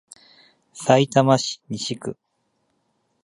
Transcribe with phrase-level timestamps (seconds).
[0.73, 2.17] さいたま市西区